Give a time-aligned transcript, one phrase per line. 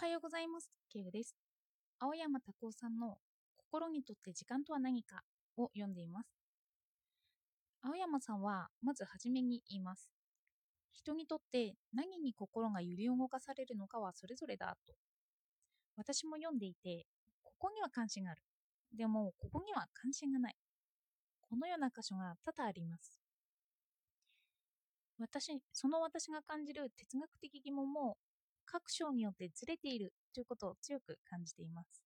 [0.00, 0.70] はようございます。
[0.92, 1.34] ケイグです。
[1.98, 3.16] 青山拓夫さんの
[3.56, 5.22] 心にとって時間とは何か
[5.56, 6.28] を読んでいます。
[7.82, 10.08] 青山さんはまずはじめに言います。
[10.92, 14.94] 人にとって何に心が揺り動かされるのかはそれぞれだと。
[15.96, 17.04] 私も読んでいて、
[17.42, 18.42] ここには関心がある。
[18.96, 20.54] でも、ここには関心がない。
[21.40, 23.18] このような箇所が多々あります。
[25.18, 28.16] 私、その私が感じる哲学的疑問も
[28.70, 32.02] 各章によってずれているということを強く感じています。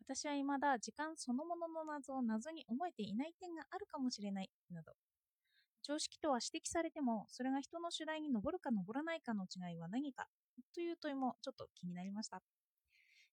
[0.00, 4.92] 私は未だ時間そのものの謎を謎に思えていない点があるかもしれないなど、
[5.82, 10.26] 常識とは指摘されても、それが人の主題に上るか上らないかの違いは何か
[10.74, 12.42] という問いもちょっと気になりました。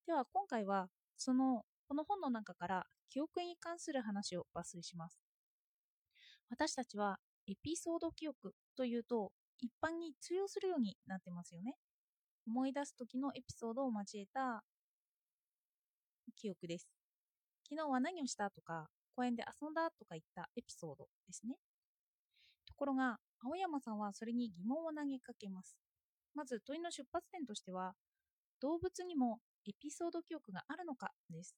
[0.06, 5.18] では今回はそのこの本の中から記憶に関する話を抜粋します。
[6.50, 11.76] 私たちはエピソード記憶というと一般に通用するようになってますよね。
[12.46, 14.62] 思い出す時のエピソードを交えた
[16.36, 16.88] 記憶です。
[17.68, 21.56] 昨日は何をしたとか、公園で遊んだとかいったエピソードですね。
[22.66, 25.76] ところが、青山さんはそれに疑問を投げかけます。
[26.34, 27.94] まず問いの出発点としては、
[28.60, 31.56] 動物にもエピソード記憶があるのかです。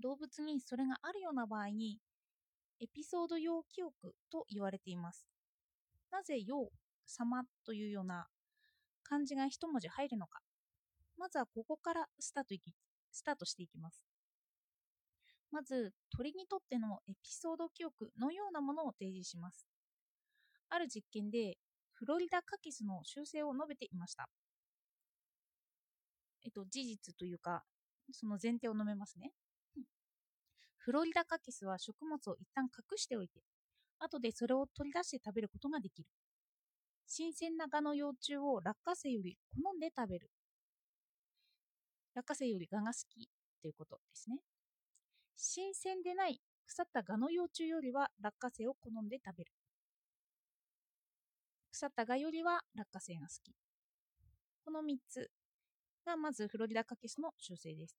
[0.00, 1.98] 動物にそれがあるような場合に、
[2.80, 5.26] エピソード用記憶と言われています。
[6.10, 6.68] なぜ用、
[7.06, 8.26] 様というような
[9.12, 10.40] 漢字が一文字入るのか。
[11.18, 12.72] まずはここからスタートいき
[13.12, 14.02] スタートしていきます。
[15.50, 19.66] まず、鳥にとってのエピソード記憶のようなものを提示します。
[20.70, 21.58] ある実験で、
[21.92, 24.30] フロリダカキスの習性を述べていました。
[26.46, 27.64] えっと、事実というか、
[28.12, 29.32] その前提を述べますね。
[30.78, 33.42] フロリダカキスは食物を一旦隠しておいて、
[33.98, 36.08] 後でそれを取り出して食べることができる。
[37.14, 40.30] 新鮮な蛾の幼虫を落花生より好んで食べる。
[42.14, 43.28] 落花生より蛾が好き
[43.60, 44.38] ということですね。
[45.36, 49.52] 新鮮でない腐った蛾の幼虫よりは落花生を好んで食べる。
[51.70, 53.52] 腐った蛾よりは落花生が好き。
[54.64, 55.30] この3つ
[56.06, 57.94] がまずフロリダカキスの習性です。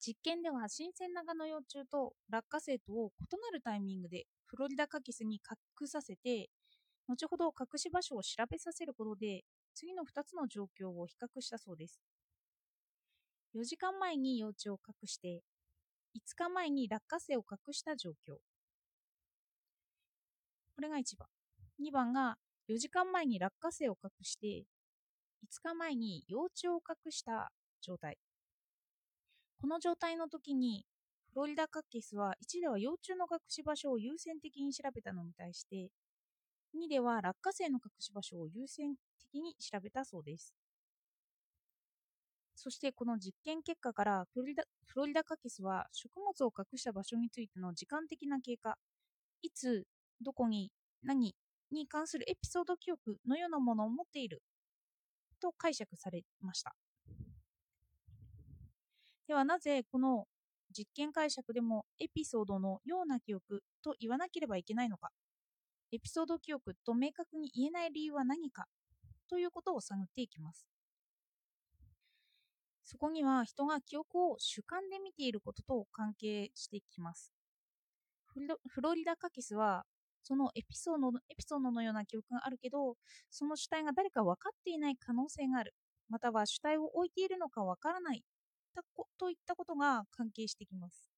[0.00, 5.42] 実験では新鮮な蛾の幼虫と落花生とを異なるタイミングでフロリダカキスに
[5.80, 6.48] 隠させて
[7.08, 9.44] 後ほど隠し場所を調べさせることで
[9.74, 12.00] 次の2つの状況を比較したそうです。
[13.54, 15.42] 4時間前に幼虫を隠して
[16.16, 18.36] 5日前に落花生を隠した状況。
[20.74, 21.28] これが1番。
[21.80, 22.36] 2番が
[22.68, 24.64] 4時間前に落花生を隠して
[25.44, 28.18] 5日前に幼虫を隠した状態。
[29.60, 30.84] この状態の時に
[31.30, 35.90] フロリダカキスは1では幼虫の隠し場所を優先的に調べたのに対して
[36.76, 40.54] 2では落花生の隠し場所を優先的に調べたそうです。
[42.54, 48.76] そしてこの実験結果からフロリダフロリダカキスは食物を隠した場所についての時間的な経過、
[49.42, 49.86] いつ、
[50.20, 50.72] どこに、
[51.02, 51.34] 何
[51.70, 54.42] に関するエピソード記憶のようなものを持っている
[55.40, 56.74] と解釈されました。
[59.28, 60.26] ではなぜこの
[60.76, 65.10] 実験解釈でもエピソードのような記憶と言わなければいけないのか
[65.96, 68.66] エピソード記憶と明確に言えない理由は何か？
[69.30, 70.66] ということを探っていきます。
[72.84, 77.32] そこには人が記憶を主観で見ていることと関係していきます。
[78.68, 79.84] フロリダカキスは
[80.22, 82.96] そのエピソードのエピソードのような記憶があるけど、
[83.30, 85.72] その主体が誰か分かっていない可能性がある。
[86.10, 88.22] または主体を置いているのか分からない
[89.18, 91.08] といったことが関係してきます。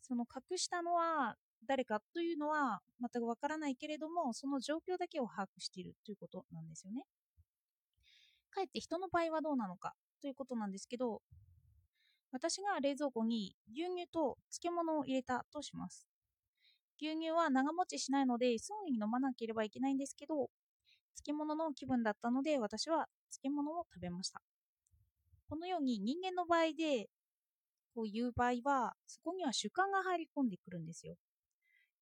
[0.00, 1.36] その隠したのは
[1.66, 7.04] 誰かというのは全くわからないけれども、その状況だけを把握しているということなんですよね。
[8.50, 11.22] かえって人の場合はどうなのかということなんですけど、
[12.32, 16.06] 私が冷蔵庫に牛乳と漬物を入れたとします。
[17.00, 20.50] 牛乳は長持ちしないのですぐに飲まなければいけないんですけど、
[21.16, 24.40] 漬物の気分だったので私は漬物を食べました。
[25.48, 27.08] このように人間の場合で
[27.94, 31.14] こういう場合は、そこには主観が入り込んでくるんですよ。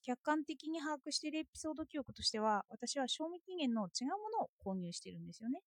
[0.03, 5.61] 客観的に把握しているエピソード記憶としては、私は賞味期限の違うものを購入しているんですよね。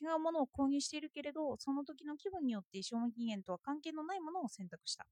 [0.00, 5.06] 違うものを購入しているけれど、その時の気分によって賞味期限とは関係のないものを選択した。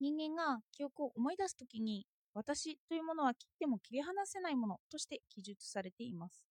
[0.00, 6.44] 人間が記憶を思い出す時に、私というものは切っても切り離せないものとして記述されています。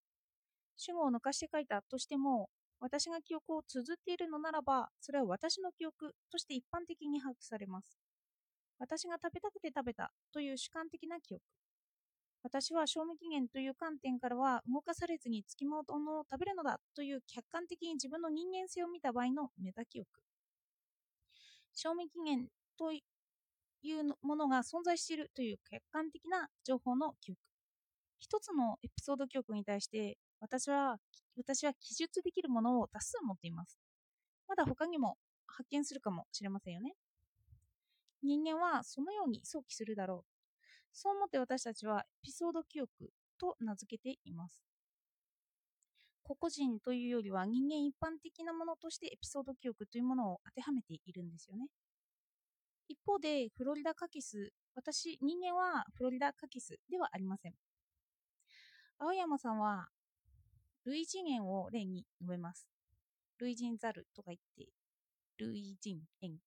[0.77, 2.49] 主語を抜かして書いたとしても、
[2.79, 8.02] 私が記憶を綴っているのならば、それは私の記憶として一般的に把握されます。
[8.79, 11.43] 私が食べたくて食べたという主観的な記憶。
[12.43, 15.81] 私は賞味期限という観点からは動かされずに付き物
[16.19, 20.07] を食べるのだという客観的に自分の人間性を見た場合のメタ記憶。
[21.73, 22.47] 賞味期限
[22.77, 22.99] とい
[23.93, 27.39] うものが存在しているという客観的な情報の記憶。
[28.19, 30.97] 一つのエピソード記憶に対して私は
[31.37, 33.77] 私は記述できるものを多数持っています。
[34.47, 35.17] まだ他にも
[35.47, 36.93] 発見するかもしれませんよね。
[38.23, 40.33] 人間はそのように想起するだろう
[40.93, 42.89] そう思って私たちはエピソード記憶
[43.39, 44.63] と名付けています。
[46.21, 51.67] 個々人というよりは人間一般的なものとしてエピソード記憶というものを当てはめているんですよね。
[52.87, 57.53] 一方で、フロリダカキス、私、人間はフロリダカキスではありません。
[58.99, 59.87] 青山さんは、
[60.85, 62.67] 類人猿を例に述べます。
[63.39, 64.71] 類人ザルとか言って、
[65.39, 66.37] 類人猿、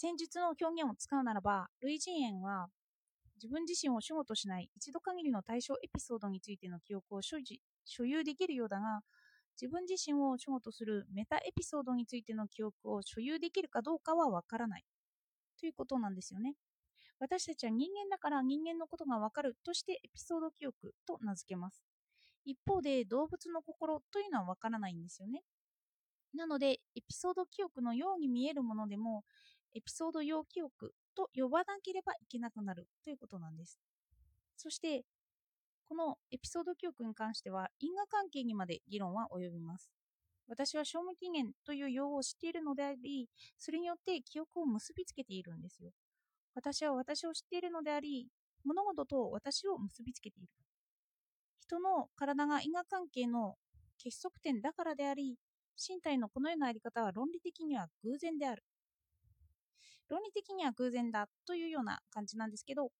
[0.00, 2.68] 戦術の表現を使うならば、類人猿は
[3.36, 9.02] 自分自身を守護としない一度限りの対象エピソードについての記憶を所持所有できるようだが、
[9.60, 14.84] 自分自身を守護とするメタエピソードについての記憶を所有できるかどうかはわからない
[15.60, 16.54] ということなんですよね。
[17.18, 21.82] 私たちは人間だから人間のことがわかるとしてエピソード記憶と名付けます。
[22.46, 25.42] 一方で動物の心というのはわからないんですよね。
[26.34, 29.24] なので、エピソード記憶のように見えるものでも、
[29.74, 33.78] エピソード用記憶と呼ばなければいけなくなるということなんです。
[34.56, 35.04] そして、
[35.88, 39.90] このエピソード記憶に関しては因果関係にまで議論は及びます。
[40.48, 43.28] 私は賞味期限という用語を知っているのであり、
[43.58, 45.90] それによって記憶を結びつけているんですよ。
[46.54, 48.26] 私は私を知っているのであり、
[48.64, 50.48] 物事と私を結びつけている。
[51.60, 53.54] 人の体が因果関係の
[53.96, 55.36] 結束点だからであり、
[55.76, 58.64] 身体のこのようなあり方は論理的には偶然である。
[60.10, 62.90] 論理的には偶然だというような感じなんですけど、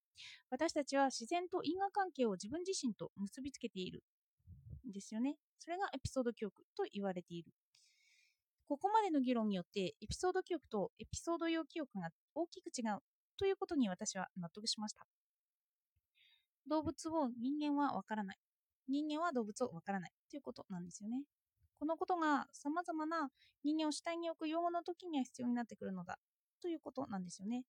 [0.49, 4.01] 私たちは自然と因果関係を自分自身と結びつけている
[4.89, 5.35] んですよね。
[5.59, 7.51] それがエピソード記憶と言われている。
[8.67, 12.99] ここまでの議論によって、エピソード記憶とエピソード用記憶が大きく違う
[13.37, 15.05] ということに私は納得しました。
[16.69, 18.37] 動物を人間はわからない。
[18.87, 21.23] 人間は動物をわからないということなんですよね。
[21.79, 23.29] このことが様々な
[23.63, 26.19] 人間を主体に置く用語の時には必要になってくるのだ
[26.61, 27.65] ということなんですよね。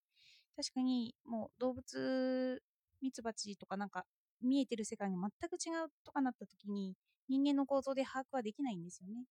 [0.56, 2.62] 確かにもう動物、
[3.00, 4.04] ミツバチとかなんか
[4.42, 6.94] 見えてる世界が全く違うとかなった時に
[7.28, 9.24] 人間の構造で把握はできないんですよね。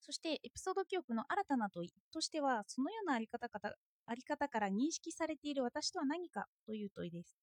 [0.00, 3.58] そしてエピソード記憶の新たな問いとしてはそのようなあり方か
[4.06, 7.36] あり方から認識されている私とは何かという問いです。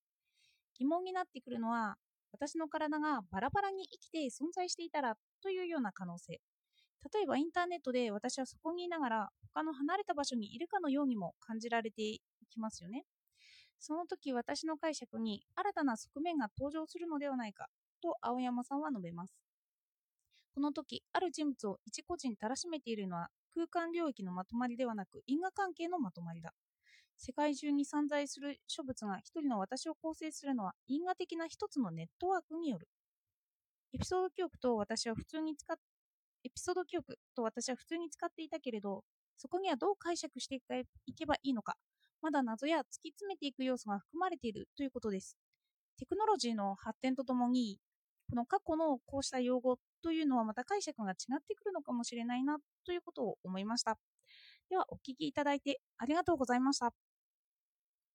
[0.78, 1.96] 疑問になってくるのは
[2.32, 6.40] 私の体がバラバラに生きて存在していたらというような可能性。
[7.14, 13.06] 例えばインターネットで私はそこにいながら他の離れた場所にいるかのようにも感じられていきますよね。
[13.80, 17.68] その時私の解釈に新たな側面が登場するのではないか
[18.02, 19.34] と青山さんは述べます。
[20.54, 26.54] この時、ある人物を一個人たらしめているのは空間領域のまとまりではなく因果関係のまとまりだ。
[27.18, 32.88] 世界中に散在する諸物が一人の私を構成するのは因果的な一つのネットワークによる。
[33.94, 35.78] エピソード記憶と私は普通に使っ
[36.44, 39.04] エピソード記憶と私は普通に使っていたけれど、
[39.38, 41.76] そこにはどう解釈していけばいいのか、
[42.22, 45.38] まだ謎や突き詰めていく要素が含まれているということです。
[45.98, 47.80] テクノロジーの発展とともに、
[48.30, 53.98] この過去のこうした用語というのはまた解釈が違ってくるのかもしれないなということを思いました。
[54.70, 56.94] では、お聞きいただいてありがとうございました。